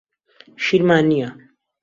[0.63, 1.29] شیرمان نییە.